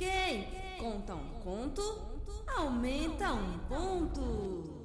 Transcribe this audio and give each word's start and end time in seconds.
Quem 0.00 0.48
conta 0.78 1.14
um 1.14 1.40
conto, 1.40 1.82
aumenta 2.56 3.34
um 3.34 3.58
ponto. 3.68 4.80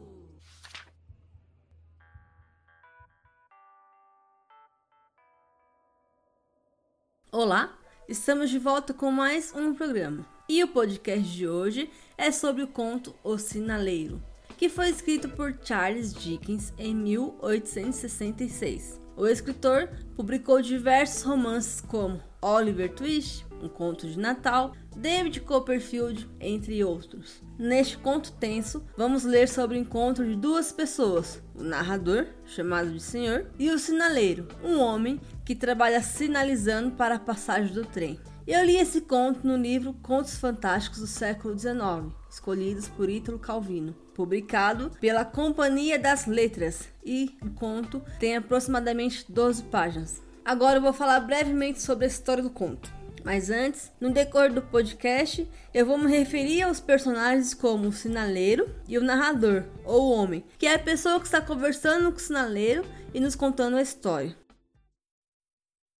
Olá, 7.32 7.80
estamos 8.10 8.50
de 8.50 8.60
volta 8.60 8.94
com 8.94 9.10
mais 9.10 9.56
um 9.56 9.74
programa. 9.74 10.28
E 10.50 10.62
o 10.62 10.68
podcast 10.68 11.32
de 11.32 11.48
hoje 11.48 11.90
é 12.18 12.30
sobre 12.30 12.64
o 12.64 12.68
conto 12.68 13.16
O 13.24 13.38
Sinaleiro, 13.38 14.22
que 14.58 14.68
foi 14.68 14.90
escrito 14.90 15.30
por 15.30 15.58
Charles 15.64 16.14
Dickens 16.14 16.74
em 16.78 16.94
1866. 16.94 19.00
O 19.16 19.26
escritor 19.26 19.88
publicou 20.14 20.62
diversos 20.62 21.24
romances 21.24 21.80
como 21.80 22.22
Oliver 22.42 22.94
Twist, 22.94 23.45
um 23.62 23.68
conto 23.68 24.08
de 24.08 24.18
Natal, 24.18 24.74
David 24.96 25.42
Copperfield, 25.42 26.30
entre 26.40 26.84
outros. 26.84 27.42
Neste 27.58 27.98
conto 27.98 28.32
tenso, 28.34 28.86
vamos 28.98 29.24
ler 29.24 29.48
sobre 29.48 29.78
o 29.78 29.82
encontro 29.82 30.26
de 30.26 30.36
duas 30.36 30.72
pessoas: 30.72 31.42
o 31.54 31.64
narrador, 31.64 32.28
chamado 32.46 32.92
de 32.92 33.02
Senhor, 33.02 33.48
e 33.58 33.70
o 33.70 33.80
sinaleiro, 33.80 34.48
um 34.64 34.80
homem 34.80 35.20
que 35.44 35.56
trabalha 35.56 36.02
sinalizando 36.02 36.92
para 36.92 37.16
a 37.16 37.20
passagem 37.20 37.74
do 37.74 37.86
trem. 37.86 38.20
Eu 38.48 38.64
li 38.64 38.78
esse 38.78 39.02
conto 39.02 39.46
no 39.46 39.58
livro 39.58 39.92
Contos 40.04 40.38
Fantásticos 40.38 41.00
do 41.00 41.08
século 41.08 41.58
XIX, 41.58 42.14
escolhidos 42.30 42.88
por 42.88 43.10
Ítalo 43.10 43.40
Calvino, 43.40 43.94
publicado 44.14 44.92
pela 45.02 45.26
Companhia 45.26 45.98
das 45.98 46.28
Letras, 46.28 46.88
e 47.04 47.36
o 47.42 47.50
conto 47.50 48.04
tem 48.20 48.36
aproximadamente 48.36 49.26
12 49.28 49.64
páginas. 49.64 50.22
Agora 50.46 50.78
eu 50.78 50.82
vou 50.84 50.94
falar 50.94 51.22
brevemente 51.22 51.82
sobre 51.82 52.06
a 52.06 52.08
história 52.08 52.44
do 52.44 52.52
conto. 52.52 52.94
Mas 53.26 53.50
antes, 53.50 53.92
no 54.00 54.12
decorrer 54.12 54.54
do 54.54 54.62
podcast, 54.62 55.50
eu 55.74 55.84
vou 55.84 55.98
me 55.98 56.16
referir 56.16 56.62
aos 56.62 56.80
personagens 56.80 57.56
como 57.56 57.88
o 57.88 57.92
sinaleiro 57.92 58.70
e 58.88 59.00
o 59.00 59.04
narrador, 59.04 59.64
ou 59.84 60.04
o 60.04 60.12
homem, 60.12 60.46
que 60.60 60.68
é 60.68 60.76
a 60.76 60.80
pessoa 60.80 61.20
que 61.20 61.26
está 61.26 61.42
conversando 61.42 62.12
com 62.12 62.18
o 62.20 62.22
sinaleiro 62.22 62.86
e 63.16 63.20
nos 63.20 63.34
contando 63.36 63.78
a 63.78 63.82
história. 63.82 64.38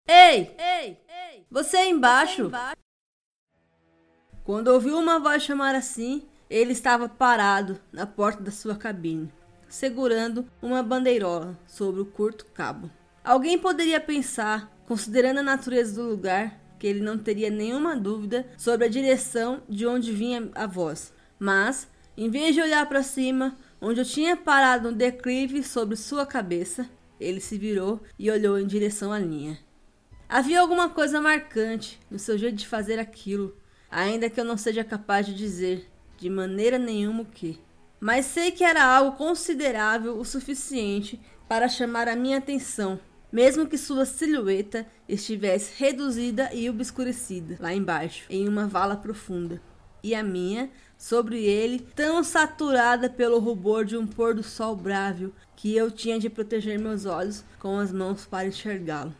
Ei! 0.06 0.54
Ei! 0.56 1.00
Ei! 1.08 1.46
Você 1.50 1.78
aí 1.78 1.90
embaixo! 1.90 2.36
Você 2.36 2.42
aí 2.42 2.46
embaixo. 2.46 2.76
Quando 4.44 4.68
ouviu 4.68 4.96
uma 4.96 5.18
voz 5.18 5.42
chamar 5.42 5.74
assim, 5.74 6.28
ele 6.48 6.70
estava 6.70 7.08
parado 7.08 7.80
na 7.90 8.06
porta 8.06 8.40
da 8.40 8.52
sua 8.52 8.76
cabine, 8.76 9.32
segurando 9.68 10.48
uma 10.62 10.80
bandeirola 10.80 11.58
sobre 11.66 12.00
o 12.00 12.06
curto 12.06 12.46
cabo. 12.54 12.88
Alguém 13.24 13.58
poderia 13.58 14.00
pensar, 14.00 14.70
considerando 14.86 15.40
a 15.40 15.42
natureza 15.42 16.00
do 16.00 16.08
lugar, 16.08 16.64
que 16.86 16.90
ele 16.90 17.00
não 17.00 17.18
teria 17.18 17.50
nenhuma 17.50 17.96
dúvida 17.96 18.46
sobre 18.56 18.86
a 18.86 18.88
direção 18.88 19.60
de 19.68 19.84
onde 19.84 20.12
vinha 20.12 20.48
a 20.54 20.68
voz. 20.68 21.12
Mas, 21.36 21.90
em 22.16 22.30
vez 22.30 22.54
de 22.54 22.60
olhar 22.60 22.86
para 22.88 23.02
cima, 23.02 23.56
onde 23.80 24.00
eu 24.00 24.04
tinha 24.04 24.36
parado 24.36 24.90
um 24.90 24.92
declive 24.92 25.64
sobre 25.64 25.96
sua 25.96 26.24
cabeça, 26.24 26.88
ele 27.18 27.40
se 27.40 27.58
virou 27.58 28.00
e 28.16 28.30
olhou 28.30 28.56
em 28.56 28.68
direção 28.68 29.12
à 29.12 29.18
linha. 29.18 29.58
Havia 30.28 30.60
alguma 30.60 30.88
coisa 30.88 31.20
marcante 31.20 32.00
no 32.08 32.20
seu 32.20 32.38
jeito 32.38 32.54
de 32.54 32.68
fazer 32.68 33.00
aquilo, 33.00 33.56
ainda 33.90 34.30
que 34.30 34.38
eu 34.38 34.44
não 34.44 34.56
seja 34.56 34.84
capaz 34.84 35.26
de 35.26 35.34
dizer 35.34 35.90
de 36.16 36.30
maneira 36.30 36.78
nenhuma 36.78 37.22
o 37.22 37.26
que. 37.26 37.58
Mas 37.98 38.26
sei 38.26 38.52
que 38.52 38.62
era 38.62 38.84
algo 38.84 39.16
considerável 39.16 40.16
o 40.16 40.24
suficiente 40.24 41.20
para 41.48 41.68
chamar 41.68 42.06
a 42.06 42.14
minha 42.14 42.38
atenção 42.38 43.00
mesmo 43.32 43.66
que 43.66 43.76
sua 43.76 44.04
silhueta 44.04 44.86
estivesse 45.08 45.72
reduzida 45.76 46.50
e 46.52 46.68
obscurecida 46.68 47.56
lá 47.60 47.74
embaixo, 47.74 48.24
em 48.30 48.48
uma 48.48 48.66
vala 48.66 48.96
profunda, 48.96 49.60
e 50.02 50.14
a 50.14 50.22
minha, 50.22 50.70
sobre 50.96 51.44
ele, 51.44 51.80
tão 51.94 52.22
saturada 52.22 53.10
pelo 53.10 53.38
rubor 53.38 53.84
de 53.84 53.96
um 53.96 54.06
pôr 54.06 54.34
do 54.34 54.42
sol 54.42 54.76
brávio 54.76 55.34
que 55.56 55.74
eu 55.74 55.90
tinha 55.90 56.18
de 56.18 56.30
proteger 56.30 56.78
meus 56.78 57.06
olhos 57.06 57.44
com 57.58 57.78
as 57.78 57.92
mãos 57.92 58.24
para 58.24 58.46
enxergá-lo. 58.46 59.14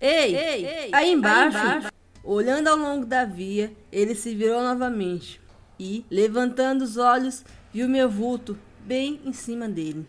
Ei, 0.00 0.34
ei, 0.34 0.66
ei, 0.66 0.90
aí 0.92 1.12
embaixo, 1.12 1.58
aí 1.58 1.76
embaixo, 1.76 1.88
olhando 2.24 2.68
ao 2.68 2.76
longo 2.76 3.04
da 3.04 3.24
via, 3.24 3.72
ele 3.92 4.14
se 4.14 4.34
virou 4.34 4.62
novamente 4.62 5.40
e, 5.78 6.04
levantando 6.10 6.82
os 6.82 6.96
olhos, 6.96 7.44
viu 7.72 7.88
meu 7.88 8.08
vulto 8.08 8.58
bem 8.80 9.20
em 9.24 9.32
cima 9.32 9.68
dele. 9.68 10.06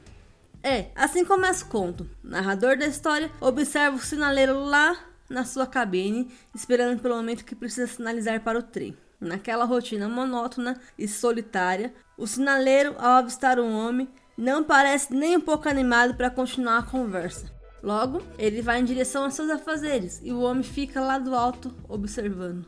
É, 0.64 0.92
assim 0.96 1.26
começa 1.26 1.66
o 1.66 1.70
conto. 1.70 2.08
Narrador 2.24 2.78
da 2.78 2.86
história 2.86 3.32
observa 3.42 3.98
o 3.98 4.02
sinaleiro 4.02 4.64
lá 4.64 4.96
na 5.28 5.44
sua 5.44 5.66
cabine, 5.66 6.32
esperando 6.54 7.02
pelo 7.02 7.16
momento 7.16 7.46
que 7.46 7.56
precisa 7.56 7.88
sinalizar 7.88 8.42
para 8.42 8.60
o 8.60 8.64
trem. 8.64 8.96
Naquela 9.20 9.66
rotina 9.66 10.08
monótona 10.08 10.80
e 10.98 11.08
solitária, 11.08 11.94
o 12.18 12.28
sinaleiro, 12.28 12.96
ao 13.00 13.14
avistar 13.14 13.60
um 13.60 13.72
homem, 13.72 14.08
não 14.38 14.64
parece 14.64 15.14
nem 15.14 15.38
um 15.38 15.42
pouco 15.42 15.68
animado 15.68 16.16
para 16.16 16.30
continuar 16.30 16.80
a 16.80 16.84
conversa. 16.84 17.52
Logo, 17.82 18.22
ele 18.38 18.62
vai 18.62 18.80
em 18.80 18.86
direção 18.86 19.24
aos 19.24 19.34
seus 19.34 19.50
afazeres 19.50 20.22
e 20.24 20.32
o 20.32 20.42
homem 20.42 20.64
fica 20.64 21.02
lá 21.02 21.18
do 21.18 21.36
alto 21.36 21.74
observando. 21.90 22.68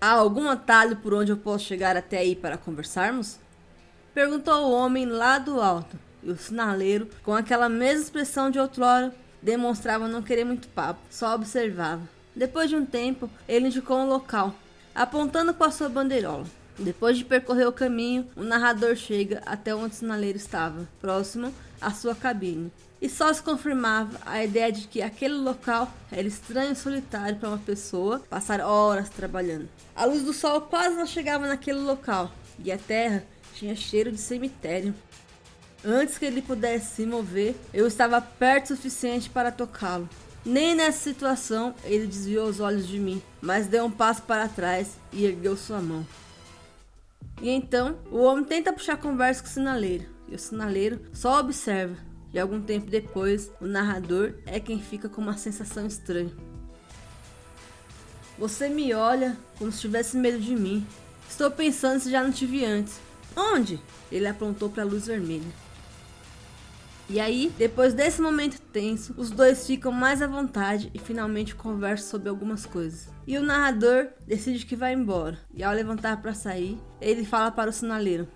Há 0.00 0.10
algum 0.10 0.48
atalho 0.48 0.96
por 0.96 1.14
onde 1.14 1.32
eu 1.32 1.36
posso 1.36 1.64
chegar 1.64 1.96
até 1.96 2.18
aí 2.18 2.36
para 2.36 2.58
conversarmos? 2.58 3.38
Perguntou 4.12 4.66
o 4.66 4.72
homem 4.72 5.06
lá 5.06 5.38
do 5.38 5.60
alto 5.60 5.98
e 6.24 6.30
o 6.30 6.36
sinaleiro, 6.36 7.08
com 7.22 7.34
aquela 7.34 7.68
mesma 7.68 8.02
expressão 8.02 8.50
de 8.50 8.58
outrora, 8.58 9.14
demonstrava 9.42 10.08
não 10.08 10.22
querer 10.22 10.44
muito 10.44 10.68
papo, 10.68 11.00
só 11.10 11.34
observava. 11.34 12.08
Depois 12.34 12.68
de 12.68 12.76
um 12.76 12.84
tempo, 12.84 13.30
ele 13.46 13.66
indicou 13.66 13.98
um 13.98 14.08
local, 14.08 14.54
apontando 14.94 15.52
com 15.54 15.64
a 15.64 15.70
sua 15.70 15.88
bandeirola. 15.88 16.46
Depois 16.78 17.16
de 17.16 17.24
percorrer 17.24 17.68
o 17.68 17.72
caminho, 17.72 18.26
o 18.34 18.42
narrador 18.42 18.96
chega 18.96 19.42
até 19.46 19.74
onde 19.74 19.94
o 19.94 19.96
sinaleiro 19.96 20.36
estava, 20.36 20.88
próximo 21.00 21.54
à 21.80 21.90
sua 21.92 22.14
cabine. 22.14 22.72
E 23.00 23.08
só 23.08 23.32
se 23.32 23.42
confirmava 23.42 24.18
a 24.24 24.42
ideia 24.42 24.72
de 24.72 24.88
que 24.88 25.02
aquele 25.02 25.34
local 25.34 25.92
era 26.10 26.26
estranho 26.26 26.72
e 26.72 26.76
solitário 26.76 27.36
para 27.36 27.50
uma 27.50 27.58
pessoa 27.58 28.20
passar 28.30 28.60
horas 28.60 29.10
trabalhando. 29.10 29.68
A 29.94 30.04
luz 30.04 30.22
do 30.22 30.32
sol 30.32 30.62
quase 30.62 30.96
não 30.96 31.06
chegava 31.06 31.46
naquele 31.46 31.80
local, 31.80 32.32
e 32.58 32.72
a 32.72 32.78
terra 32.78 33.24
tinha 33.54 33.76
cheiro 33.76 34.10
de 34.10 34.18
cemitério. 34.18 34.94
Antes 35.84 36.16
que 36.16 36.24
ele 36.24 36.40
pudesse 36.40 36.96
se 36.96 37.06
mover, 37.06 37.54
eu 37.72 37.86
estava 37.86 38.18
perto 38.18 38.72
o 38.72 38.76
suficiente 38.76 39.28
para 39.28 39.52
tocá-lo. 39.52 40.08
Nem 40.44 40.74
nessa 40.74 40.98
situação 40.98 41.74
ele 41.84 42.06
desviou 42.06 42.48
os 42.48 42.58
olhos 42.58 42.86
de 42.86 42.98
mim, 42.98 43.22
mas 43.40 43.66
deu 43.66 43.84
um 43.84 43.90
passo 43.90 44.22
para 44.22 44.48
trás 44.48 44.96
e 45.12 45.26
ergueu 45.26 45.56
sua 45.56 45.80
mão. 45.80 46.06
E 47.42 47.50
então 47.50 47.98
o 48.10 48.18
homem 48.18 48.44
tenta 48.44 48.72
puxar 48.72 48.96
conversa 48.96 49.42
com 49.42 49.48
o 49.48 49.52
sinaleiro, 49.52 50.06
e 50.28 50.34
o 50.34 50.38
sinaleiro 50.38 51.00
só 51.12 51.40
observa. 51.40 51.96
E 52.32 52.38
algum 52.38 52.60
tempo 52.60 52.90
depois, 52.90 53.50
o 53.60 53.66
narrador 53.66 54.34
é 54.46 54.58
quem 54.58 54.80
fica 54.80 55.08
com 55.08 55.20
uma 55.20 55.36
sensação 55.36 55.86
estranha. 55.86 56.32
Você 58.38 58.68
me 58.68 58.92
olha 58.92 59.36
como 59.58 59.70
se 59.70 59.82
tivesse 59.82 60.16
medo 60.16 60.40
de 60.40 60.56
mim. 60.56 60.84
Estou 61.28 61.50
pensando 61.50 62.00
se 62.00 62.10
já 62.10 62.24
não 62.24 62.32
te 62.32 62.44
vi 62.44 62.64
antes. 62.64 62.98
Onde? 63.36 63.80
Ele 64.10 64.26
apontou 64.26 64.68
para 64.68 64.82
a 64.82 64.86
luz 64.86 65.06
vermelha. 65.06 65.63
E 67.08 67.20
aí, 67.20 67.52
depois 67.58 67.92
desse 67.92 68.20
momento 68.20 68.60
tenso, 68.72 69.14
os 69.18 69.30
dois 69.30 69.66
ficam 69.66 69.92
mais 69.92 70.22
à 70.22 70.26
vontade 70.26 70.90
e 70.94 70.98
finalmente 70.98 71.54
conversam 71.54 72.10
sobre 72.10 72.30
algumas 72.30 72.64
coisas. 72.64 73.10
E 73.26 73.36
o 73.36 73.42
narrador 73.42 74.08
decide 74.26 74.64
que 74.64 74.74
vai 74.74 74.94
embora. 74.94 75.38
E 75.54 75.62
ao 75.62 75.74
levantar 75.74 76.22
para 76.22 76.32
sair, 76.32 76.78
ele 77.00 77.24
fala 77.24 77.50
para 77.50 77.68
o 77.68 77.72
sinaleiro: 77.72 78.26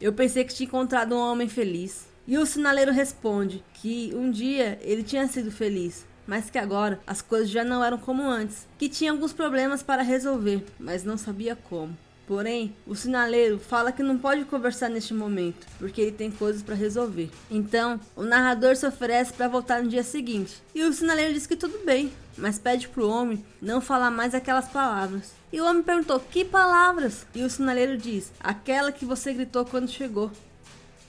Eu 0.00 0.12
pensei 0.12 0.44
que 0.44 0.54
tinha 0.54 0.68
encontrado 0.68 1.14
um 1.14 1.18
homem 1.18 1.48
feliz. 1.48 2.06
E 2.26 2.38
o 2.38 2.46
sinaleiro 2.46 2.92
responde 2.92 3.62
que 3.74 4.12
um 4.14 4.30
dia 4.30 4.78
ele 4.80 5.02
tinha 5.02 5.26
sido 5.26 5.50
feliz, 5.50 6.06
mas 6.26 6.48
que 6.48 6.56
agora 6.56 6.98
as 7.06 7.20
coisas 7.20 7.50
já 7.50 7.62
não 7.62 7.84
eram 7.84 7.98
como 7.98 8.22
antes, 8.22 8.66
que 8.78 8.88
tinha 8.88 9.10
alguns 9.10 9.32
problemas 9.32 9.82
para 9.82 10.02
resolver, 10.02 10.64
mas 10.78 11.04
não 11.04 11.18
sabia 11.18 11.54
como. 11.54 11.94
Porém, 12.26 12.74
o 12.86 12.94
sinaleiro 12.94 13.58
fala 13.58 13.92
que 13.92 14.02
não 14.02 14.16
pode 14.16 14.44
conversar 14.46 14.88
neste 14.88 15.12
momento, 15.12 15.66
porque 15.78 16.00
ele 16.00 16.12
tem 16.12 16.30
coisas 16.30 16.62
para 16.62 16.74
resolver. 16.74 17.30
Então, 17.50 18.00
o 18.16 18.22
narrador 18.22 18.74
se 18.76 18.86
oferece 18.86 19.32
para 19.32 19.46
voltar 19.46 19.82
no 19.82 19.90
dia 19.90 20.02
seguinte. 20.02 20.62
E 20.74 20.82
o 20.82 20.92
sinaleiro 20.92 21.34
diz 21.34 21.46
que 21.46 21.54
tudo 21.54 21.84
bem, 21.84 22.10
mas 22.36 22.58
pede 22.58 22.88
pro 22.88 23.08
homem 23.08 23.44
não 23.60 23.80
falar 23.80 24.10
mais 24.10 24.34
aquelas 24.34 24.68
palavras. 24.68 25.32
E 25.52 25.60
o 25.60 25.66
homem 25.66 25.82
perguntou: 25.82 26.18
"Que 26.18 26.44
palavras?" 26.44 27.26
E 27.34 27.42
o 27.42 27.50
sinaleiro 27.50 27.98
diz: 27.98 28.32
"Aquela 28.40 28.90
que 28.90 29.04
você 29.04 29.34
gritou 29.34 29.64
quando 29.66 29.90
chegou." 29.90 30.30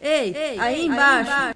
Ei, 0.02 0.36
ei 0.36 0.60
aí, 0.60 0.76
ei, 0.76 0.86
embaixo. 0.86 1.32
aí 1.32 1.40
embaixo. 1.40 1.56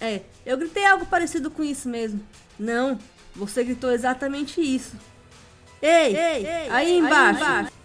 É, 0.00 0.22
eu 0.44 0.56
gritei 0.56 0.84
algo 0.84 1.06
parecido 1.06 1.50
com 1.50 1.62
isso 1.62 1.88
mesmo. 1.88 2.20
Não, 2.58 2.98
você 3.36 3.62
gritou 3.62 3.92
exatamente 3.92 4.60
isso. 4.60 4.96
Ei, 5.80 6.16
ei 6.16 6.46
aí, 6.46 6.70
aí 6.70 6.98
embaixo. 6.98 7.40
embaixo. 7.40 7.79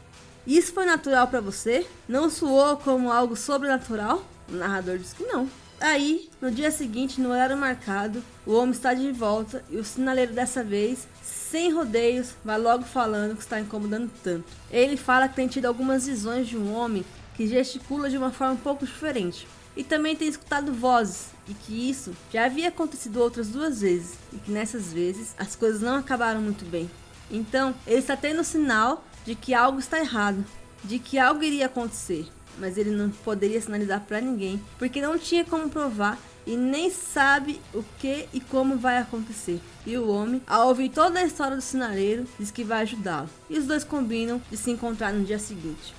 Isso 0.45 0.73
foi 0.73 0.85
natural 0.85 1.27
para 1.27 1.41
você? 1.41 1.87
Não 2.07 2.29
soou 2.29 2.77
como 2.77 3.11
algo 3.11 3.35
sobrenatural? 3.35 4.23
O 4.47 4.53
narrador 4.53 4.97
diz 4.97 5.11
que 5.11 5.23
não. 5.23 5.49
Aí, 5.81 6.29
no 6.39 6.51
dia 6.51 6.71
seguinte, 6.71 7.19
no 7.19 7.31
horário 7.31 7.57
marcado, 7.57 8.23
o 8.45 8.53
homem 8.53 8.71
está 8.71 8.93
de 8.93 9.11
volta 9.11 9.63
e 9.69 9.77
o 9.77 9.83
sinaleiro 9.83 10.33
dessa 10.33 10.63
vez, 10.63 11.07
sem 11.21 11.71
rodeios, 11.73 12.33
vai 12.45 12.59
logo 12.59 12.83
falando 12.83 13.35
que 13.35 13.41
está 13.41 13.59
incomodando 13.59 14.11
tanto. 14.23 14.45
Ele 14.71 14.95
fala 14.95 15.27
que 15.27 15.35
tem 15.35 15.47
tido 15.47 15.65
algumas 15.65 16.05
visões 16.05 16.47
de 16.47 16.55
um 16.55 16.73
homem 16.73 17.03
que 17.35 17.47
gesticula 17.47 18.09
de 18.09 18.17
uma 18.17 18.31
forma 18.31 18.53
um 18.53 18.57
pouco 18.57 18.85
diferente. 18.85 19.47
E 19.75 19.83
também 19.83 20.15
tem 20.15 20.29
escutado 20.29 20.71
vozes, 20.71 21.31
e 21.49 21.53
que 21.53 21.89
isso 21.89 22.15
já 22.31 22.45
havia 22.45 22.69
acontecido 22.69 23.17
outras 23.17 23.49
duas 23.49 23.81
vezes, 23.81 24.13
e 24.31 24.37
que 24.37 24.51
nessas 24.51 24.93
vezes 24.93 25.35
as 25.37 25.55
coisas 25.55 25.81
não 25.81 25.95
acabaram 25.95 26.41
muito 26.41 26.63
bem. 26.63 26.89
Então, 27.29 27.75
ele 27.85 27.99
está 27.99 28.15
tendo 28.15 28.43
sinal 28.43 29.03
de 29.25 29.35
que 29.35 29.53
algo 29.53 29.79
está 29.79 29.99
errado, 29.99 30.45
de 30.83 30.99
que 30.99 31.17
algo 31.17 31.43
iria 31.43 31.65
acontecer, 31.65 32.27
mas 32.57 32.77
ele 32.77 32.91
não 32.91 33.09
poderia 33.09 33.59
sinalizar 33.59 34.01
para 34.01 34.21
ninguém, 34.21 34.61
porque 34.77 35.01
não 35.01 35.17
tinha 35.17 35.43
como 35.43 35.69
provar 35.69 36.17
e 36.45 36.55
nem 36.55 36.91
sabe 36.91 37.59
o 37.73 37.83
que 37.99 38.27
e 38.31 38.39
como 38.39 38.77
vai 38.77 38.97
acontecer. 38.97 39.59
E 39.85 39.97
o 39.97 40.07
homem, 40.09 40.41
ao 40.45 40.67
ouvir 40.67 40.89
toda 40.89 41.19
a 41.19 41.25
história 41.25 41.55
do 41.55 41.61
sinaleiro, 41.61 42.27
diz 42.39 42.51
que 42.51 42.63
vai 42.63 42.83
ajudá-lo. 42.83 43.29
E 43.49 43.57
os 43.57 43.65
dois 43.65 43.83
combinam 43.83 44.41
de 44.49 44.57
se 44.57 44.71
encontrar 44.71 45.11
no 45.11 45.25
dia 45.25 45.39
seguinte. 45.39 45.93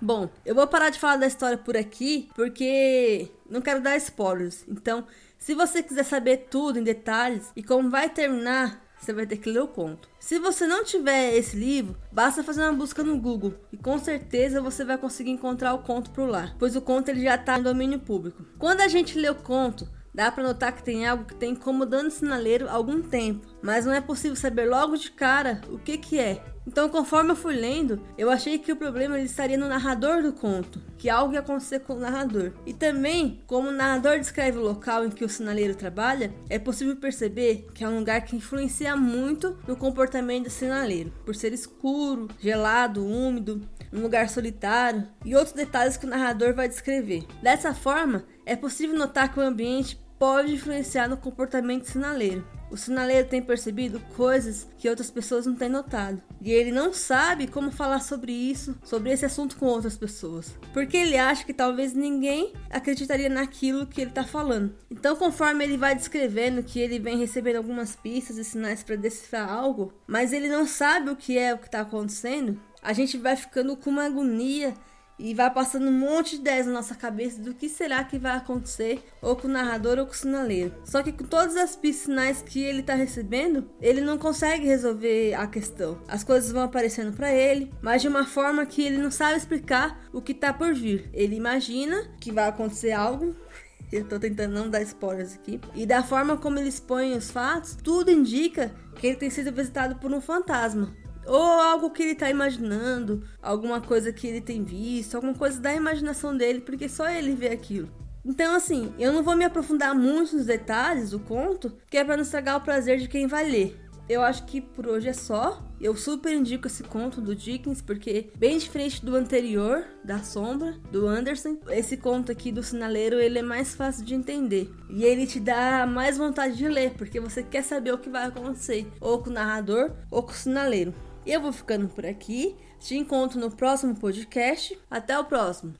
Bom, 0.00 0.30
eu 0.46 0.54
vou 0.54 0.66
parar 0.66 0.88
de 0.88 0.98
falar 0.98 1.18
da 1.18 1.26
história 1.26 1.58
por 1.58 1.76
aqui, 1.76 2.30
porque 2.34 3.28
não 3.48 3.60
quero 3.60 3.82
dar 3.82 3.98
spoilers. 3.98 4.64
Então, 4.66 5.04
se 5.38 5.54
você 5.54 5.82
quiser 5.82 6.04
saber 6.04 6.48
tudo 6.50 6.78
em 6.78 6.82
detalhes 6.82 7.50
e 7.54 7.62
como 7.62 7.90
vai 7.90 8.08
terminar, 8.08 8.82
você 9.00 9.12
vai 9.12 9.26
ter 9.26 9.38
que 9.38 9.50
ler 9.50 9.62
o 9.62 9.68
conto. 9.68 10.08
Se 10.18 10.38
você 10.38 10.66
não 10.66 10.84
tiver 10.84 11.34
esse 11.34 11.56
livro, 11.56 11.96
basta 12.12 12.44
fazer 12.44 12.62
uma 12.62 12.72
busca 12.72 13.02
no 13.02 13.18
Google 13.18 13.54
e 13.72 13.76
com 13.76 13.98
certeza 13.98 14.60
você 14.60 14.84
vai 14.84 14.98
conseguir 14.98 15.30
encontrar 15.30 15.72
o 15.72 15.82
conto 15.82 16.10
por 16.10 16.28
lá, 16.28 16.54
pois 16.58 16.76
o 16.76 16.82
conto 16.82 17.08
ele 17.08 17.22
já 17.22 17.36
está 17.36 17.58
em 17.58 17.62
domínio 17.62 17.98
público. 17.98 18.44
Quando 18.58 18.82
a 18.82 18.88
gente 18.88 19.18
lê 19.18 19.30
o 19.30 19.34
conto, 19.34 19.88
Dá 20.14 20.30
para 20.30 20.44
notar 20.44 20.72
que 20.72 20.82
tem 20.82 21.06
algo 21.06 21.24
que 21.24 21.34
tem 21.34 21.52
incomodando 21.52 22.08
o 22.08 22.10
sinaleiro 22.10 22.68
há 22.68 22.72
algum 22.72 23.00
tempo, 23.00 23.46
mas 23.62 23.86
não 23.86 23.92
é 23.92 24.00
possível 24.00 24.36
saber 24.36 24.66
logo 24.68 24.96
de 24.96 25.10
cara 25.10 25.60
o 25.68 25.78
que 25.78 25.96
que 25.96 26.18
é. 26.18 26.42
Então, 26.66 26.88
conforme 26.88 27.30
eu 27.30 27.36
fui 27.36 27.54
lendo, 27.54 28.00
eu 28.18 28.30
achei 28.30 28.58
que 28.58 28.70
o 28.70 28.76
problema 28.76 29.18
estaria 29.18 29.56
no 29.56 29.66
narrador 29.66 30.22
do 30.22 30.32
conto, 30.32 30.80
que 30.98 31.08
algo 31.08 31.32
ia 31.32 31.40
acontecer 31.40 31.80
com 31.80 31.94
o 31.94 31.98
narrador. 31.98 32.52
E 32.66 32.74
também, 32.74 33.40
como 33.46 33.68
o 33.68 33.72
narrador 33.72 34.18
descreve 34.18 34.58
o 34.58 34.62
local 34.62 35.04
em 35.04 35.10
que 35.10 35.24
o 35.24 35.28
sinaleiro 35.28 35.74
trabalha, 35.74 36.32
é 36.48 36.58
possível 36.58 36.94
perceber 36.96 37.66
que 37.74 37.82
é 37.82 37.88
um 37.88 37.98
lugar 37.98 38.20
que 38.20 38.36
influencia 38.36 38.94
muito 38.94 39.56
no 39.66 39.74
comportamento 39.74 40.44
do 40.44 40.50
sinaleiro, 40.50 41.12
por 41.24 41.34
ser 41.34 41.52
escuro, 41.52 42.28
gelado, 42.38 43.04
úmido, 43.04 43.66
um 43.92 44.00
lugar 44.00 44.28
solitário 44.28 45.06
e 45.24 45.34
outros 45.34 45.54
detalhes 45.54 45.96
que 45.96 46.06
o 46.06 46.08
narrador 46.08 46.54
vai 46.54 46.68
descrever. 46.68 47.26
Dessa 47.42 47.74
forma, 47.74 48.24
é 48.46 48.56
possível 48.56 48.96
notar 48.96 49.32
que 49.32 49.38
o 49.38 49.42
ambiente 49.42 50.00
pode 50.18 50.52
influenciar 50.52 51.08
no 51.08 51.16
comportamento 51.16 51.84
sinaleiro. 51.84 52.46
O 52.70 52.76
sinaleiro 52.76 53.26
tem 53.26 53.42
percebido 53.42 53.98
coisas 54.16 54.68
que 54.78 54.88
outras 54.88 55.10
pessoas 55.10 55.44
não 55.44 55.56
têm 55.56 55.68
notado. 55.68 56.22
E 56.40 56.52
ele 56.52 56.70
não 56.70 56.92
sabe 56.92 57.48
como 57.48 57.72
falar 57.72 58.00
sobre 58.00 58.32
isso, 58.32 58.78
sobre 58.84 59.10
esse 59.10 59.24
assunto 59.24 59.56
com 59.56 59.66
outras 59.66 59.96
pessoas. 59.96 60.56
Porque 60.72 60.96
ele 60.96 61.18
acha 61.18 61.44
que 61.44 61.52
talvez 61.52 61.94
ninguém 61.94 62.52
acreditaria 62.70 63.28
naquilo 63.28 63.86
que 63.86 64.00
ele 64.00 64.10
está 64.10 64.22
falando. 64.22 64.72
Então, 64.88 65.16
conforme 65.16 65.64
ele 65.64 65.76
vai 65.76 65.96
descrevendo 65.96 66.62
que 66.62 66.78
ele 66.78 67.00
vem 67.00 67.18
recebendo 67.18 67.56
algumas 67.56 67.96
pistas 67.96 68.38
e 68.38 68.44
sinais 68.44 68.84
para 68.84 68.94
decifrar 68.94 69.50
algo, 69.50 69.92
mas 70.06 70.32
ele 70.32 70.48
não 70.48 70.64
sabe 70.64 71.10
o 71.10 71.16
que 71.16 71.36
é 71.36 71.52
o 71.52 71.58
que 71.58 71.66
está 71.66 71.80
acontecendo, 71.80 72.60
a 72.82 72.92
gente 72.92 73.18
vai 73.18 73.36
ficando 73.36 73.76
com 73.76 73.90
uma 73.90 74.06
agonia 74.06 74.74
e 75.20 75.34
vai 75.34 75.52
passando 75.52 75.88
um 75.88 75.92
monte 75.92 76.30
de 76.30 76.36
ideias 76.36 76.66
na 76.66 76.72
nossa 76.72 76.94
cabeça 76.94 77.40
do 77.40 77.54
que 77.54 77.68
será 77.68 78.02
que 78.02 78.18
vai 78.18 78.36
acontecer, 78.36 79.04
ou 79.20 79.36
com 79.36 79.46
o 79.46 79.50
narrador 79.50 79.98
ou 79.98 80.06
com 80.06 80.12
o 80.12 80.16
sinaleiro. 80.16 80.74
Só 80.84 81.02
que 81.02 81.12
com 81.12 81.24
todas 81.24 81.56
as 81.56 81.78
sinais 81.94 82.40
que 82.40 82.62
ele 82.62 82.80
está 82.80 82.94
recebendo, 82.94 83.70
ele 83.82 84.00
não 84.00 84.16
consegue 84.16 84.66
resolver 84.66 85.34
a 85.34 85.46
questão. 85.46 86.00
As 86.08 86.24
coisas 86.24 86.50
vão 86.50 86.62
aparecendo 86.62 87.14
para 87.14 87.30
ele, 87.32 87.70
mas 87.82 88.00
de 88.00 88.08
uma 88.08 88.24
forma 88.24 88.64
que 88.64 88.82
ele 88.82 88.96
não 88.96 89.10
sabe 89.10 89.36
explicar 89.36 90.00
o 90.10 90.22
que 90.22 90.32
está 90.32 90.54
por 90.54 90.72
vir. 90.74 91.10
Ele 91.12 91.36
imagina 91.36 92.10
que 92.18 92.32
vai 92.32 92.48
acontecer 92.48 92.92
algo, 92.92 93.36
eu 93.92 94.08
tô 94.08 94.18
tentando 94.18 94.54
não 94.54 94.70
dar 94.70 94.80
spoilers 94.80 95.34
aqui. 95.34 95.60
E 95.74 95.84
da 95.84 96.02
forma 96.02 96.38
como 96.38 96.58
ele 96.58 96.70
expõe 96.70 97.12
os 97.14 97.30
fatos, 97.30 97.76
tudo 97.76 98.10
indica 98.10 98.72
que 98.96 99.06
ele 99.08 99.16
tem 99.16 99.28
sido 99.28 99.52
visitado 99.52 99.96
por 99.96 100.10
um 100.12 100.20
fantasma. 100.20 100.96
Ou 101.26 101.42
algo 101.42 101.90
que 101.90 102.02
ele 102.02 102.14
tá 102.14 102.30
imaginando, 102.30 103.22
alguma 103.42 103.80
coisa 103.80 104.12
que 104.12 104.26
ele 104.26 104.40
tem 104.40 104.64
visto, 104.64 105.14
alguma 105.14 105.34
coisa 105.34 105.60
da 105.60 105.74
imaginação 105.74 106.36
dele, 106.36 106.60
porque 106.60 106.88
só 106.88 107.08
ele 107.08 107.34
vê 107.34 107.48
aquilo. 107.48 107.88
Então, 108.24 108.54
assim, 108.54 108.92
eu 108.98 109.12
não 109.12 109.22
vou 109.22 109.34
me 109.34 109.44
aprofundar 109.44 109.94
muito 109.94 110.36
nos 110.36 110.46
detalhes 110.46 111.10
do 111.10 111.20
conto, 111.20 111.72
que 111.88 111.96
é 111.96 112.04
para 112.04 112.16
não 112.16 112.22
estragar 112.22 112.56
o 112.56 112.60
prazer 112.60 112.98
de 112.98 113.08
quem 113.08 113.26
vai 113.26 113.48
ler. 113.48 113.80
Eu 114.10 114.22
acho 114.22 114.44
que 114.44 114.60
por 114.60 114.88
hoje 114.88 115.08
é 115.08 115.12
só. 115.12 115.62
Eu 115.80 115.96
super 115.96 116.34
indico 116.34 116.66
esse 116.66 116.82
conto 116.82 117.20
do 117.20 117.32
Dickens, 117.32 117.80
porque 117.80 118.28
bem 118.36 118.58
diferente 118.58 119.04
do 119.04 119.14
anterior, 119.14 119.84
da 120.04 120.18
Sombra, 120.18 120.74
do 120.90 121.06
Anderson, 121.06 121.58
esse 121.68 121.96
conto 121.96 122.32
aqui 122.32 122.50
do 122.50 122.60
Sinaleiro, 122.60 123.20
ele 123.20 123.38
é 123.38 123.42
mais 123.42 123.72
fácil 123.74 124.04
de 124.04 124.14
entender. 124.14 124.68
E 124.90 125.04
ele 125.04 125.28
te 125.28 125.38
dá 125.38 125.86
mais 125.86 126.18
vontade 126.18 126.56
de 126.56 126.66
ler, 126.66 126.94
porque 126.94 127.20
você 127.20 127.42
quer 127.42 127.62
saber 127.62 127.94
o 127.94 127.98
que 127.98 128.10
vai 128.10 128.26
acontecer, 128.26 128.84
ou 129.00 129.22
com 129.22 129.30
o 129.30 129.32
narrador, 129.32 129.92
ou 130.10 130.24
com 130.24 130.32
o 130.32 130.34
Sinaleiro. 130.34 130.92
Eu 131.30 131.40
vou 131.40 131.52
ficando 131.52 131.88
por 131.88 132.04
aqui. 132.04 132.56
Te 132.80 132.96
encontro 132.96 133.38
no 133.38 133.52
próximo 133.52 133.94
podcast. 133.94 134.76
Até 134.90 135.16
o 135.16 135.24
próximo. 135.24 135.74